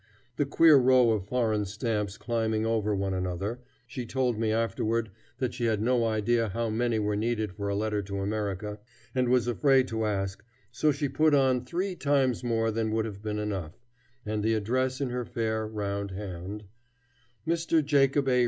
[0.37, 5.53] The queer row of foreign stamps climbing over one another she told me afterward that
[5.53, 8.79] she had no idea how many were needed for a letter to America,
[9.13, 13.21] and was afraid to ask, so she put on three times more than would have
[13.21, 13.77] been enough
[14.25, 16.63] and the address in her fair round hand,
[17.47, 17.85] Mr.
[17.85, 18.39] Jacob A.